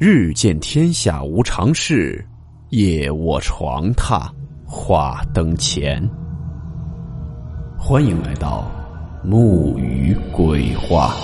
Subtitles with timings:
[0.00, 2.24] 日见天下无常事，
[2.68, 4.30] 夜卧床榻
[4.64, 6.00] 话灯前。
[7.76, 8.70] 欢迎来到
[9.24, 11.16] 木鱼鬼话。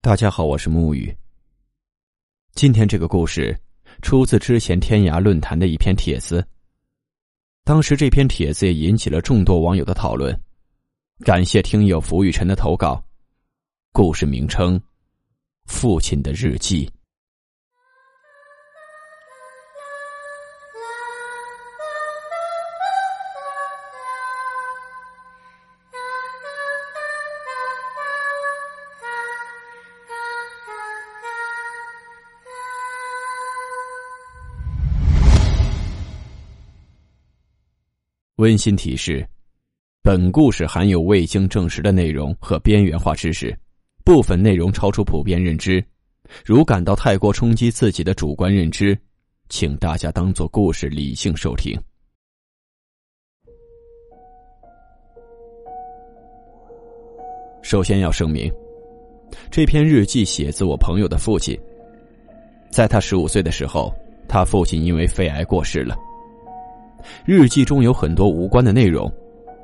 [0.00, 1.14] 大家好，我是木鱼。
[2.54, 3.54] 今天这个故事
[4.00, 6.42] 出自之前天涯论坛的一篇帖子。
[7.68, 10.34] 当时这篇帖子也引起了众多网友的讨论，
[11.22, 13.04] 感谢听友福雨辰的投稿。
[13.92, 14.80] 故事名称：
[15.66, 16.90] 父亲的日记。
[38.38, 39.26] 温馨提示：
[40.00, 43.52] 本故事含有未经证实的内容和边缘化知识，
[44.04, 45.84] 部分内容超出普遍认知。
[46.44, 48.96] 如感到太过冲击自己的主观认知，
[49.48, 51.76] 请大家当做故事理性收听。
[57.60, 58.48] 首先要声明，
[59.50, 61.58] 这篇日记写自我朋友的父亲。
[62.70, 63.92] 在他十五岁的时候，
[64.28, 65.96] 他父亲因为肺癌过世了。
[67.24, 69.10] 日记中有很多无关的内容，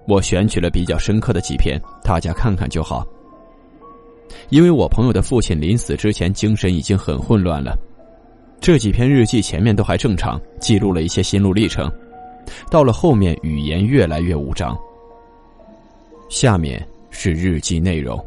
[0.06, 3.06] 我选取了比较深刻的几篇，大家看看就好。
[4.48, 7.76] 因为我朋友的父亲临死之前精神已经很混乱了，
[8.60, 11.90] 这几篇日记前面都还正常，记录了一些心路历程，
[12.70, 14.76] 到了后面语言越来越无章。
[16.28, 18.18] 下面是日记内容：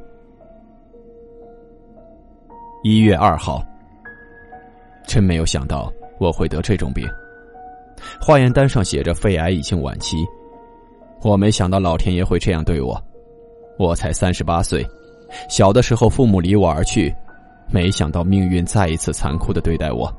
[2.83, 3.63] 一月二号，
[5.05, 7.07] 真没有想到我会得这种病。
[8.19, 10.17] 化验单上写着肺癌已经晚期，
[11.21, 13.01] 我没想到老天爷会这样对我。
[13.77, 14.85] 我才三十八岁，
[15.49, 17.13] 小的时候父母离我而去，
[17.69, 20.11] 没想到命运再一次残酷的对待我。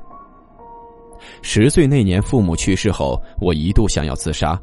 [1.41, 4.57] 十岁那年父母去世后，我一度想要自杀，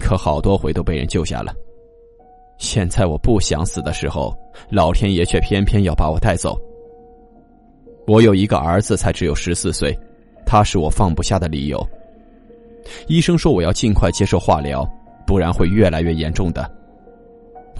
[0.00, 1.54] 可好多回都被人救下了。
[2.58, 4.36] 现在我不想死的时候，
[4.70, 6.58] 老天爷却偏偏要把我带走。
[8.08, 9.96] 我有一个儿子，才只有十四岁，
[10.44, 11.86] 他是我放不下的理由。
[13.06, 14.88] 医生说我要尽快接受化疗，
[15.26, 16.70] 不然会越来越严重的。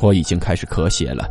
[0.00, 1.28] 我已经开始咳血了。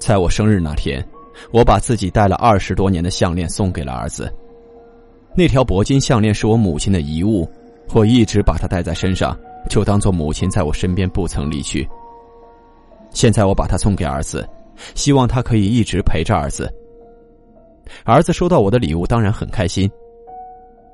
[0.00, 1.06] 在我生日那天，
[1.52, 4.32] 我把自己戴了二十多年的项链送给了儿子。
[5.34, 7.46] 那条铂金项链是我母亲的遗物，
[7.92, 9.36] 我一直把它戴在身上，
[9.68, 11.86] 就当做母亲在我身边不曾离去。
[13.10, 14.48] 现在我把它送给儿子，
[14.94, 16.72] 希望他可以一直陪着儿子。
[18.04, 19.90] 儿子收到我的礼物，当然很开心。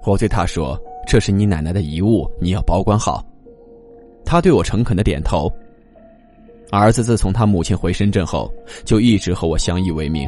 [0.05, 0.77] 我对他说。
[1.07, 3.25] 这是你奶奶的遗物，你要保管好。
[4.25, 5.53] 他对我诚恳的点头。
[6.71, 8.51] 儿子自从他母亲回深圳后，
[8.85, 10.27] 就一直和我相依为命。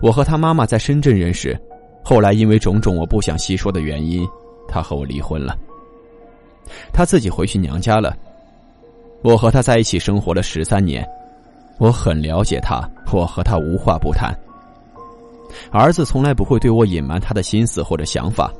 [0.00, 1.58] 我和他妈妈在深圳认识，
[2.02, 4.26] 后来因为种种我不想细说的原因，
[4.66, 5.54] 他和我离婚了。
[6.92, 8.16] 他自己回去娘家了。
[9.22, 11.06] 我和他在一起生活了十三年，
[11.78, 12.80] 我很了解他，
[13.12, 14.34] 我和他无话不谈。
[15.70, 18.52] 儿子从来不会对我隐瞒他的心思或者想法。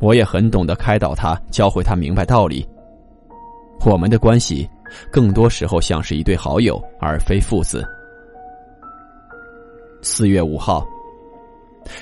[0.00, 2.66] 我也很懂得开导他，教会他明白道理。
[3.86, 4.68] 我们的关系，
[5.10, 7.86] 更多时候像是一对好友，而非父子。
[10.02, 10.86] 四月五号，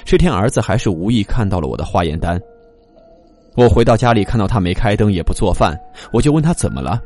[0.05, 2.41] 这天儿子还是无意看到了我的化验单。
[3.55, 5.79] 我回到家里，看到他没开灯，也不做饭，
[6.13, 7.01] 我就问他怎么了。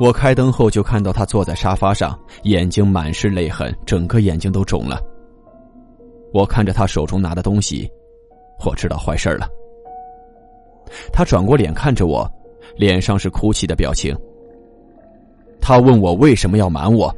[0.00, 5.00] 我开灯后就看到他坐在沙发上，眼睛满是泪痕，整个眼睛都肿了。
[6.32, 7.88] 我看着他手中拿的东西，
[8.64, 9.48] 我知道坏事了。
[11.12, 12.30] 他转过脸看着我，
[12.76, 14.16] 脸上是哭泣的表情。
[15.60, 17.14] 他问我为什么要瞒我。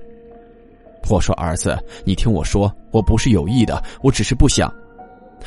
[1.08, 4.72] 我说：“儿子，你听我说，我不是有意的，我只是不想。”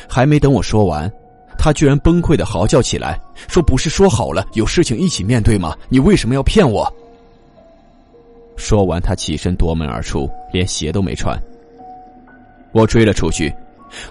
[0.07, 1.11] 还没等我说完，
[1.57, 3.19] 他居然崩溃的嚎叫起来，
[3.49, 5.75] 说：“不是说好了有事情一起面对吗？
[5.89, 6.89] 你为什么要骗我？”
[8.55, 11.37] 说完，他起身夺门而出，连鞋都没穿。
[12.71, 13.53] 我追了出去，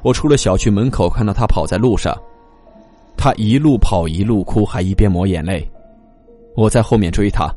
[0.03, 2.15] 我出了小区门口，看到他跑在路上。
[3.19, 5.69] 他一路跑一路哭，还一边抹眼泪。
[6.55, 7.53] 我在后面追他，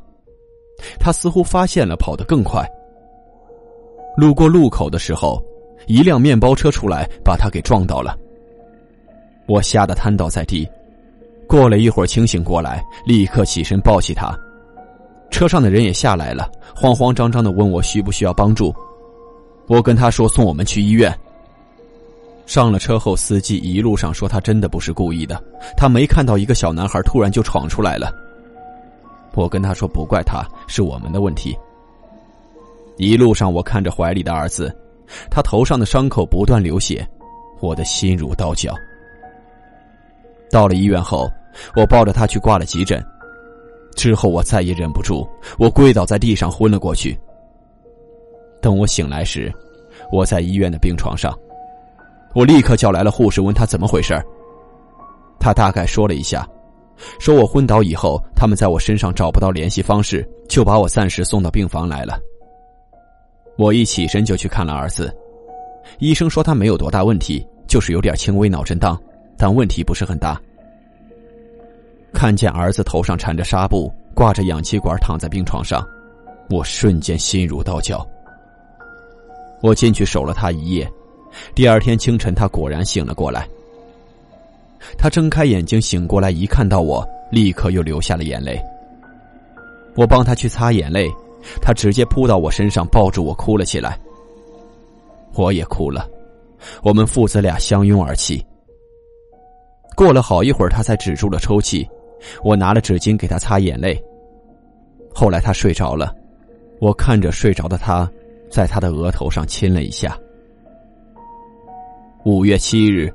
[0.99, 2.67] 他似乎发现了，跑得更快。
[4.17, 5.41] 路过路口的时候，
[5.85, 8.17] 一辆面包车出来，把他给撞到了。
[9.47, 10.67] 我吓得瘫倒在地。
[11.47, 14.35] 过了一会儿，清醒过来，立刻起身抱起他。
[15.29, 18.73] 车上的人也下来了，慌慌张张的问我需不需要帮助。
[19.67, 21.15] 我跟他说送我们去医院。
[22.51, 25.41] 上了车后，司机一路上说他真的不是故意的，
[25.77, 28.13] 他没看到一个小男孩突然就闯出来了，
[29.35, 31.57] 我跟他说不怪他，是我们的问题。
[32.97, 34.69] 一路上我看着怀里的儿子，
[35.29, 37.07] 他头上的伤口不断流血，
[37.61, 38.75] 我的心如刀绞。
[40.51, 41.31] 到了医院后，
[41.73, 43.01] 我抱着他去挂了急诊。
[43.95, 45.25] 之后我再也忍不住，
[45.57, 47.17] 我跪倒在地上昏了过去。
[48.61, 49.49] 等我醒来时，
[50.11, 51.33] 我在医院的病床上，
[52.33, 54.13] 我立刻叫来了护士，问他怎么回事
[55.39, 56.47] 他大概说了一下，
[57.19, 62.19] 说我昏倒以后，他们在我身上找不到联系方式，就把我暂时送到病房来了。
[63.57, 65.13] 我一起身就去看了儿子，
[65.99, 68.97] 医生说他没有多大问题，就是有点轻微脑震荡，
[69.37, 70.39] 但问题不是很大。
[72.13, 75.83] 看见儿子头上缠着纱布，挂着氧气管躺在病床上，
[76.49, 78.07] 我瞬间心如刀绞。
[79.61, 80.91] 我进去守了他一夜，
[81.55, 83.47] 第二天清晨他果然醒了过来。
[84.97, 88.61] 他睁开眼睛醒过来，一看到我，立刻又流下了眼泪。
[89.95, 91.09] 我帮他去擦眼泪。
[91.59, 93.97] 他直接扑到我身上，抱住我哭了起来。
[95.33, 96.07] 我也哭了，
[96.83, 98.45] 我们父子俩相拥而泣。
[99.95, 101.89] 过了好一会儿，他才止住了抽泣。
[102.43, 103.99] 我拿了纸巾给他擦眼泪。
[105.11, 106.13] 后来他睡着了，
[106.79, 108.07] 我看着睡着的他，
[108.47, 110.15] 在他的额头上亲了一下。
[112.23, 113.11] 五月七日，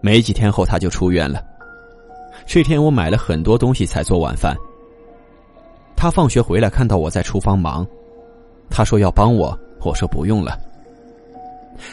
[0.00, 1.40] 没几天后他就出院了。
[2.44, 4.56] 这天我买了很多东西才做晚饭。
[5.94, 7.86] 他放学回来，看到我在厨房忙，
[8.68, 10.58] 他说要帮我，我说不用了。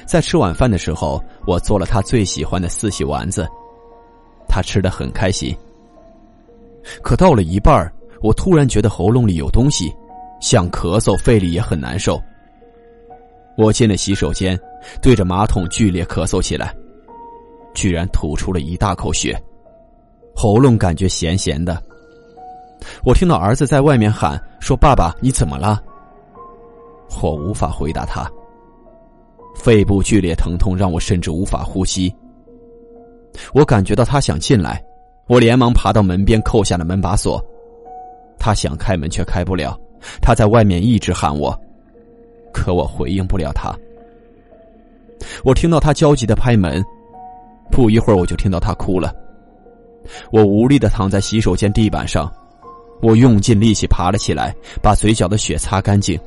[0.07, 3.47] 在吃晚饭的时候，我做了他最喜欢的四喜丸子，
[4.47, 5.55] 他吃的很开心。
[7.03, 7.91] 可到了一半
[8.23, 9.93] 我突然觉得喉咙里有东西，
[10.41, 12.19] 想咳嗽，肺里也很难受。
[13.55, 14.59] 我进了洗手间，
[15.01, 16.75] 对着马桶剧烈咳嗽起来，
[17.73, 19.37] 居然吐出了一大口血，
[20.35, 21.81] 喉咙感觉咸咸的。
[23.03, 25.81] 我听到儿子在外面喊说：“爸爸，你怎么了？”
[27.21, 28.29] 我无法回答他。
[29.55, 32.13] 肺部剧烈疼痛让我甚至无法呼吸。
[33.53, 34.83] 我感觉到他想进来，
[35.27, 37.43] 我连忙爬到门边扣下了门把锁。
[38.37, 39.75] 他想开门却开不了，
[40.21, 41.59] 他在外面一直喊我，
[42.53, 43.75] 可我回应不了他。
[45.43, 46.83] 我听到他焦急的拍门，
[47.71, 49.13] 不一会儿我就听到他哭了。
[50.31, 52.31] 我无力的躺在洗手间地板上。
[52.99, 56.19] 我用尽力气爬了起来，把嘴角的血擦干净。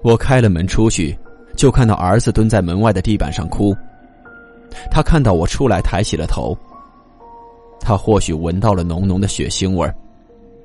[0.00, 1.14] 我开了门出去，
[1.54, 3.76] 就看到儿子蹲在门外的地板上哭。
[4.90, 6.56] 他看到我出来，抬起了头。
[7.78, 9.86] 他或许闻到了浓浓的血腥味，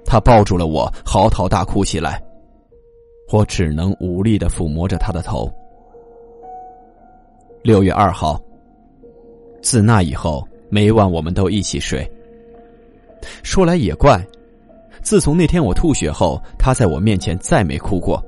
[0.06, 2.24] 他抱住了我，嚎啕大哭起来。
[3.32, 5.52] 我只能无力的抚摸着他的头。
[7.64, 8.38] 六月二号，
[9.62, 12.06] 自那以后，每晚我们都一起睡。
[13.42, 14.22] 说来也怪。
[15.02, 18.22] 自从那天我吐血后，他在我面前再没哭过。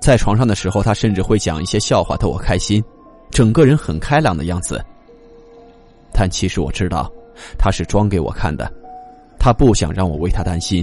[0.00, 2.82] 在床上的时候，他甚至会讲一些笑话逗我开心，
[3.30, 4.82] 整个人很开朗的样子。
[6.10, 7.12] 但其实我知道，
[7.58, 8.72] 他是装给我看的，
[9.38, 10.82] 他不想让我为他担心。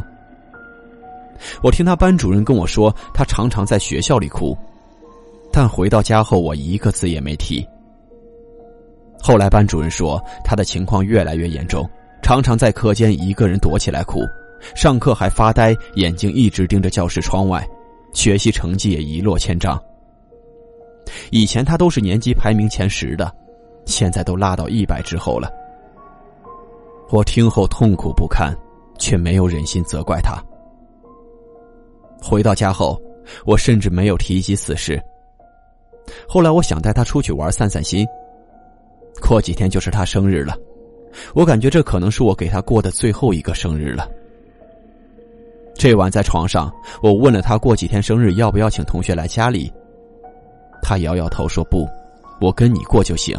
[1.64, 4.56] 我听他班主任跟我说，他常常在学校里哭，
[5.58, 7.66] 但回到家后我一个字也没提。
[9.18, 11.90] 后来班主任说，他的情况越来越严重，
[12.22, 14.20] 常常在课间一个人躲起来哭。
[14.76, 17.66] 上课还发呆，眼睛一直盯着教室窗外，
[18.12, 19.82] 学习成绩也一落千丈。
[21.32, 23.34] 以前他都是年级排名前十的，
[23.86, 25.50] 现在都落到一百之后了。
[27.12, 28.54] 我听后痛苦不堪，
[29.00, 30.36] 却没有忍心责怪他。
[32.22, 33.02] 回到家后，
[33.46, 35.02] 我甚至没有提及此事。
[36.28, 38.06] 后来我想带他出去玩散散心。
[39.22, 40.58] 过几天就是他生日了，
[41.34, 44.10] 我感觉这可能是我给他过的最后一个生日了。
[45.74, 46.72] 这晚在床上，
[47.02, 49.72] 我问了他过几天生日要不要请同学来家里。
[50.82, 51.88] 他摇摇头说不，
[52.40, 53.38] 我跟你过就行。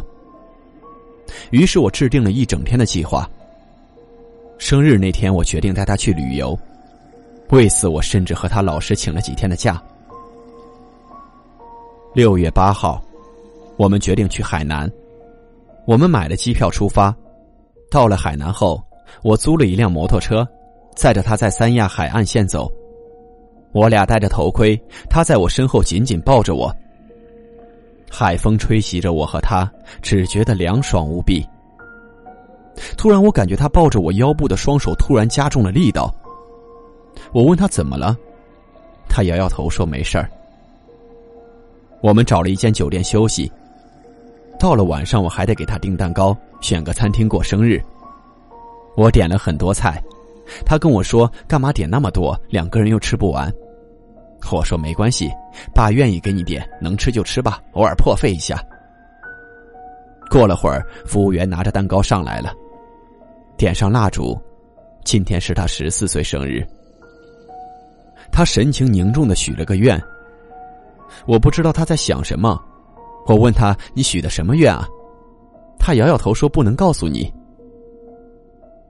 [1.51, 3.29] 于是我制定了一整天的计划。
[4.59, 6.59] 生日那天，我决定带他去旅游，
[7.51, 9.83] 为此我甚至和他老师请了几天的假。
[12.17, 13.05] 六月八号，
[13.77, 14.91] 我们决定去海南，
[15.87, 17.15] 我们买了机票出发。
[17.91, 18.83] 到了海南后，
[19.23, 20.43] 我租了一辆摩托车。
[20.95, 22.73] 载着他在三亚海岸线走，
[23.73, 24.81] 我俩戴着头盔，
[25.11, 26.75] 他在我身后紧紧抱着我。
[28.11, 29.71] 海风吹袭着我和他，
[30.01, 31.47] 只觉得凉爽无比。
[32.97, 36.11] 突然，我感觉他抱着我腰部的双手突然加重了力道。
[37.35, 38.17] 我问他怎么了，
[39.07, 40.31] 他摇摇头说没事儿。
[42.01, 43.51] 我们找了一间酒店休息。
[44.59, 47.83] 到了晚上，我还得给他订蛋糕，选个餐厅过生日。
[48.97, 50.03] 我点了很多菜。
[50.65, 52.41] 他跟我说：“干嘛点那么多？
[52.49, 53.53] 两个人又吃不完。”
[54.53, 55.29] 我说：“没关系，
[55.75, 58.63] 爸愿意给你点，能吃就吃吧，偶尔破费一下。”
[60.31, 62.53] 过了会儿，服务员拿着蛋糕上来了，
[63.57, 64.41] 点上蜡烛。
[65.05, 66.67] 今天是他十四岁生日，
[68.31, 70.01] 他神情凝重的许了个愿。
[71.25, 72.61] 我不知道他在想什么，
[73.27, 74.87] 我问他：“你许的什么愿啊？”
[75.79, 77.33] 他摇摇头说：“不能告诉你。”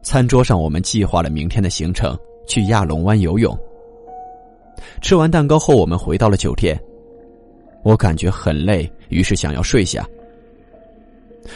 [0.03, 3.57] 餐桌上，我们计划了明天的行程，去亚龙湾游泳。
[5.01, 6.79] 吃完蛋糕后，我们回到了酒店。
[7.83, 10.07] 我感觉很累，于是想要睡下。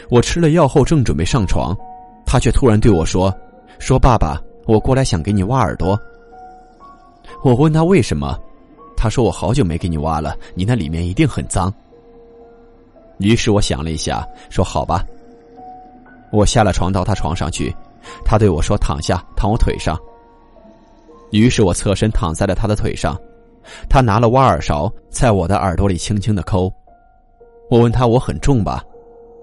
[0.09, 1.77] 我吃了药后正准备上床，
[2.25, 3.35] 他却突然对我说
[3.79, 5.99] ：“说爸爸。”我过来想给你挖耳朵。
[7.43, 8.39] 我问他为什么，
[9.02, 11.73] 他说我好久没给你挖了，你那里面一定很脏。
[13.16, 15.02] 于是我想了一下，说好吧。
[16.30, 17.75] 我下了床到他床上去，
[18.26, 19.99] 他对我说躺下，躺我腿上。
[21.30, 23.19] 于是我侧身躺在了他的腿上，
[23.88, 26.71] 他拿了挖耳勺在我的耳朵里轻轻的抠。
[27.71, 28.85] 我问他我很重吧，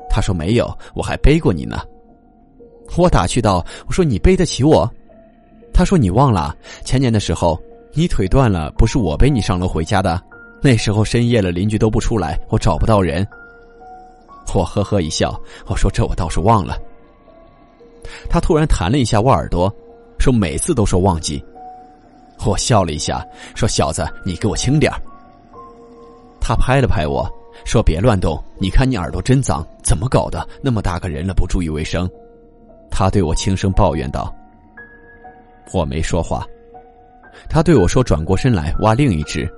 [0.08, 1.80] 他说没有，我还背过你呢。
[2.96, 4.88] 我打趣道：“我说你背得起我？”
[5.74, 7.60] 他说：“你忘了前年的时候，
[7.98, 10.22] 你腿断了，不是我背你上楼回家的。
[10.62, 13.28] 那时候深夜了，邻居都不出来，我找不到人。”
[14.54, 15.36] 我呵呵一笑，
[15.66, 16.78] 我说：“这我倒是忘了。”
[18.30, 19.68] 他突然弹了一下我耳朵，
[20.20, 21.44] 说：“每次都说忘记。”
[22.46, 23.26] 我笑了一下，
[23.56, 24.94] 说：“小子，你给我轻点
[26.40, 27.28] 他拍了拍我
[27.66, 30.48] 说：“别乱动，你看你耳朵真脏，怎么搞的？
[30.62, 32.08] 那么大个人了，不注意卫生。”
[32.94, 34.32] 他对我轻声抱怨道。
[35.74, 36.46] 我没说话，
[37.50, 39.50] 他对我说：“转过身来挖另一只。”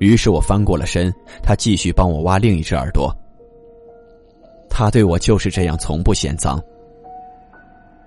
[0.00, 3.14] 于是我翻过了身，他继续帮我挖另一只耳朵。
[4.68, 6.58] 他对我就是这样，从不嫌脏。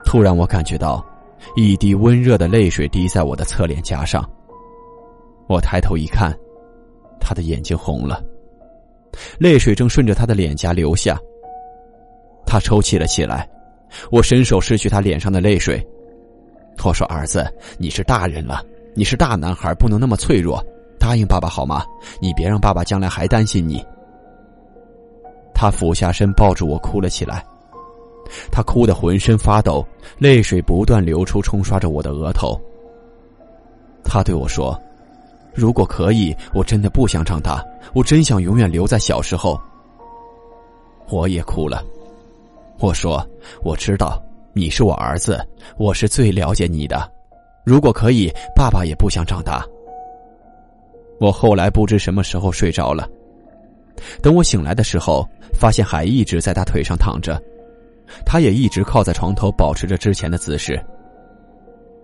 [0.05, 1.05] 突然，我感觉到
[1.55, 4.27] 一滴温热的泪水滴在我的侧脸颊上。
[5.47, 6.35] 我抬头一看，
[7.19, 8.23] 他的眼睛红了，
[9.37, 11.19] 泪水正顺着他的脸颊流下。
[12.45, 13.47] 他抽泣了起来，
[14.11, 15.85] 我伸手拭去他脸上的泪水。
[16.83, 17.45] 我说：“儿子，
[17.77, 20.63] 你是大人了，你是大男孩，不能那么脆弱。
[20.99, 21.83] 答应爸爸好吗？
[22.21, 23.83] 你别让爸爸将来还担心你。”
[25.53, 27.43] 他俯下身抱住我，哭了起来。
[28.51, 29.85] 他哭得浑身发抖，
[30.17, 32.59] 泪水不断流出，冲刷着我的额头。
[34.03, 34.79] 他对我说
[35.53, 39.59] ：“如果可以，我真的不想长大，我真想永远留在小时候。”
[41.09, 41.83] 我也哭了。
[42.79, 43.25] 我说
[43.63, 44.21] ：“我知道。”
[44.55, 45.43] 你是我儿子，
[45.77, 47.11] 我是最了解你的。
[47.63, 49.65] 如果可以，爸爸也不想长大。
[51.19, 53.07] 我后来不知什么时候睡着了，
[54.21, 57.41] 等我醒来的时候，发现还一直在他腿上躺着，
[58.25, 60.83] 他也一直靠在床头，保持着之前的姿势。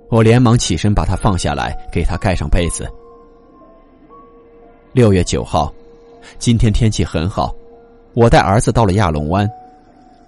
[0.09, 2.87] 我连忙起身把他放下来，给他盖上被子。
[4.93, 5.71] 六月九号，
[6.37, 7.53] 今天天气很好，
[8.13, 9.47] 我带儿子到了亚龙湾。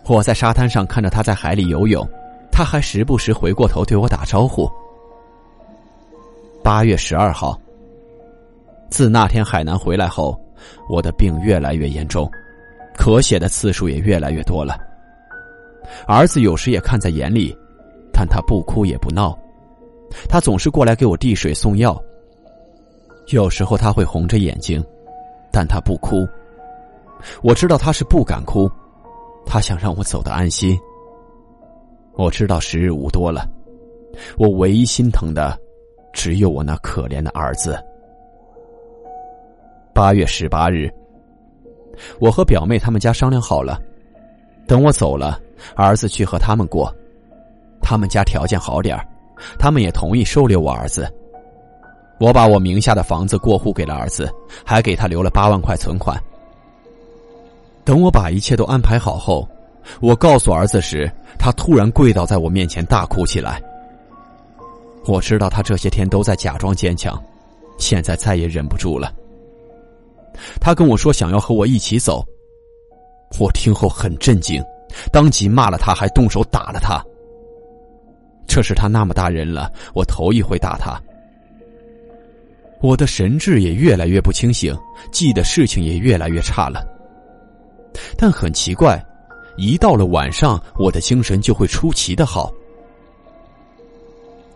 [0.08, 2.06] 我在沙滩上看着他在海里游泳，
[2.52, 4.70] 他还时不时回过头对我打招呼。
[6.64, 7.60] 八月十二号，
[8.90, 10.40] 自那天海南回来后，
[10.88, 12.30] 我的病越来越严重，
[12.96, 14.78] 咳血的次数也越来越多了。
[16.08, 17.56] 儿子有时也看在眼里，
[18.14, 19.38] 但他不哭也不闹，
[20.30, 22.00] 他总是过来给我递水送药。
[23.30, 24.84] 有时候他会红着眼睛，
[25.52, 26.28] 但他不哭。
[27.42, 28.70] 我知道他是不敢哭。
[29.44, 30.80] 他想让我走得安心。
[32.14, 33.50] 我知道时日无多了，
[34.38, 35.58] 我唯一心疼的，
[36.14, 37.82] 只有我那可怜的儿子。
[39.94, 40.90] 八月十八日，
[42.20, 43.80] 我和表妹他们家商量好了，
[44.66, 45.40] 等我走了，
[45.76, 46.94] 儿子去和他们过。
[47.82, 48.98] 他们家条件好点
[49.58, 51.12] 他们也同意收留我儿子。
[52.20, 54.32] 我把我名下的房子过户给了儿子，
[54.64, 56.16] 还给他留了八万块存款。
[57.84, 59.48] 等我把一切都安排好后，
[60.00, 63.62] 我告诉儿子时，他突然跪倒在我面前大哭起来。
[65.06, 67.22] 我知道他这些天都在假装坚强，
[67.78, 69.14] 现在再也忍不住了。
[70.60, 72.26] 他跟我说想要和我一起走，
[73.40, 74.64] 我听后很震惊，
[75.12, 77.04] 当即骂了他，还动手打了他。
[78.48, 81.02] 这是他那么大人了，我头一回打他。
[82.82, 84.76] 我的神志也越来越不清醒，
[85.12, 86.86] 记的事情也越来越差了。
[88.18, 89.04] 但很奇怪，
[89.58, 92.52] 一到了晚上，我的精神就会出奇的好。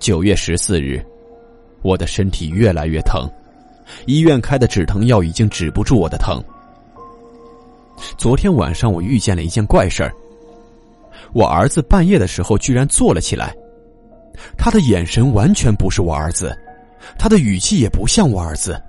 [0.05, 1.03] 九月十四日，
[1.81, 3.27] 我的身体越来越疼，
[4.05, 6.39] 医院开的止疼药已经止不住我的疼。
[8.15, 10.13] 昨天晚上我遇见了一件怪事儿，
[11.33, 13.51] 我儿子半夜的时候居然坐了起来，
[14.55, 16.55] 他的眼神完全不是我儿子，
[17.17, 18.79] 他的语气也不像我儿子，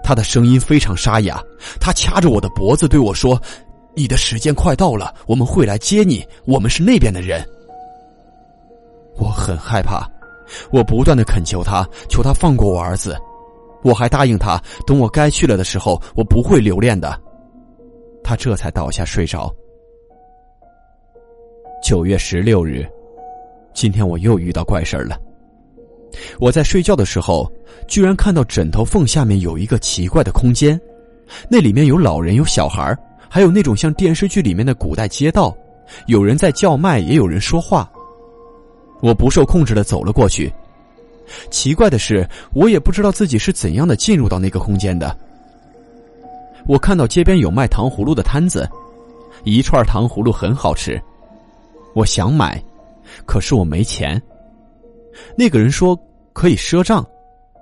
[0.00, 1.42] 他的声音非常沙哑。
[1.80, 3.36] 他掐着我的脖子对我说
[3.96, 7.44] ：“你的时间快到了，我们会来接你，我们是那边的人。”
[9.18, 10.08] 我很害怕，
[10.70, 13.16] 我不断的恳求他，求他放过我儿子。
[13.82, 17.18] 我还答应他，等我该去了的时候，我不会留恋的。
[18.22, 19.50] 他这才倒下睡着。
[21.82, 22.86] 九月十六日，
[23.72, 25.18] 今天我又遇到怪事儿了。
[26.38, 27.50] 我在睡觉的时候，
[27.88, 30.78] 居然看到枕头缝下面有一个奇怪的空间，
[31.48, 32.94] 那里面有老人，有小孩，
[33.30, 35.56] 还有那种像电视剧里面的古代街道，
[36.06, 37.90] 有人在叫卖，也有人说话。
[39.00, 40.52] 我不受控制的走了过去。
[41.50, 45.16] 奇怪的是，我也不知道自己是怎样的进入到那个空间的。
[46.66, 48.68] 我看到街边有卖糖葫芦的摊子，
[49.44, 51.00] 一串糖葫芦很好吃。
[51.94, 52.62] 我想买，
[53.26, 54.20] 可是我没钱。
[55.36, 55.98] 那个人说
[56.32, 57.04] 可以赊账，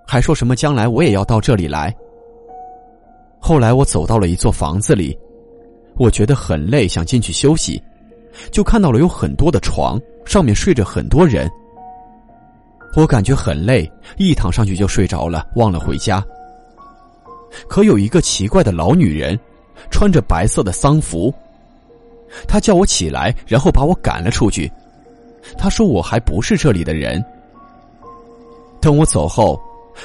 [0.07, 1.95] 还说什么将来我也要到这里来。
[3.39, 5.17] 后来我走到了一座房子里，
[5.97, 7.81] 我觉得很累，想进去休息，
[8.51, 11.51] 就看到了有很多的床，上面睡着很多人。
[12.97, 16.25] 我感觉很累，一躺上去就睡着了，忘了回家。
[17.69, 19.39] 可有一个奇怪的老女人，
[19.91, 21.33] 穿着白色的丧服。
[22.47, 24.71] 她叫我起来，然后把我赶了出去。
[25.57, 27.25] 她说我还不是这里的人。
[28.81, 29.61] 等我走后，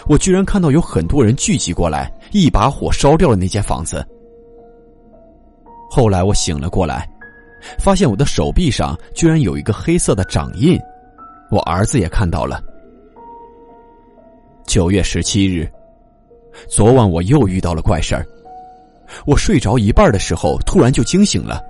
[0.08, 4.06] 我居然看到有很多人聚集过来，一把火烧掉了那间房子。
[5.90, 7.10] 后来我醒了过来，
[7.80, 10.80] 发现我的手臂上居然有一个黑色的掌印，
[11.50, 12.62] 我儿子也看到了。
[14.66, 15.70] 九月十七日，
[16.70, 18.26] 昨晚我又遇到了怪事儿。
[19.26, 21.62] 我睡着一半的时候，突然就惊醒了。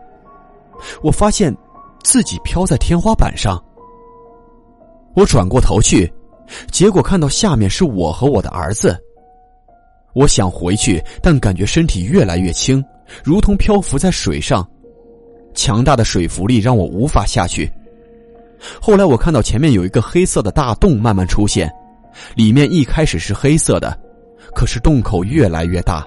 [1.02, 1.56] 我发现
[2.04, 3.62] 自己飘在天花板上。
[5.16, 6.12] 我转过头去，
[6.72, 8.98] 结果看到下面是我和我的儿子。
[10.14, 12.84] 我想回去，但感觉身体越来越轻，
[13.24, 14.66] 如同漂浮在水上。
[15.54, 17.72] 强大的水浮力让我无法下去。
[18.82, 21.70] 后来我看到前面有一个黑色的大洞慢慢出现，
[22.36, 23.98] 里面一开始是黑色的，
[24.56, 26.06] 可是洞口越来越大，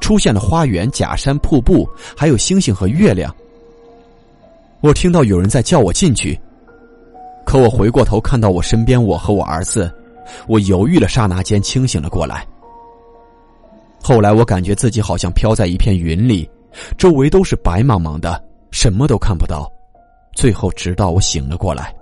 [0.00, 3.34] 出现了花园、假山、瀑布，还有星星和月亮。
[4.80, 6.38] 我听到有人在叫我进去，
[7.44, 9.92] 可我回过头看到我身边我和我儿子，
[10.46, 12.46] 我犹豫了刹那间清醒了过来。
[14.00, 16.48] 后来我感觉自己好像飘在一片云里，
[16.96, 19.70] 周围都是白茫茫的，什么都看不到。
[20.34, 21.92] 最后直到我醒了过来。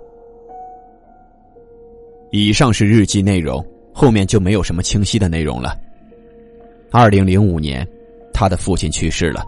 [2.31, 5.75] 以上是日记内容，后面就没有什么清晰的内容了。
[6.91, 7.87] 二零零五年，
[8.33, 9.43] 他的父亲去世了。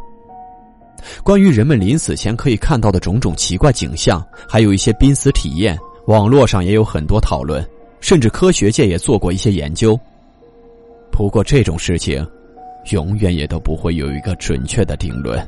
[1.24, 5.78] 关于人们临死前可以看到的种种奇怪景象，还有一些濒死体验，
[6.08, 7.64] 网络上也有很多讨论，
[8.02, 9.98] 甚至科学界也做过一些研究。
[11.12, 12.26] 不过这种事情，
[12.92, 15.48] 永远也都不会有一个准确的定论。